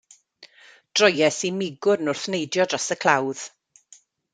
[1.01, 3.49] Droies i 'migwrn wrth neidio dros y clawdd.